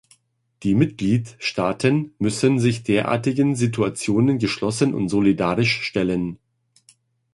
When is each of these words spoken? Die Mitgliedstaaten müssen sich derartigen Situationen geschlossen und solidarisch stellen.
Die 0.63 0.73
Mitgliedstaaten 0.73 2.15
müssen 2.17 2.57
sich 2.57 2.81
derartigen 2.81 3.55
Situationen 3.55 4.39
geschlossen 4.39 4.95
und 4.95 5.09
solidarisch 5.09 5.81
stellen. 5.81 6.39